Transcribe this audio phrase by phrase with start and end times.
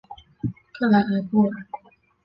[0.71, 1.67] 克莱埃布尔。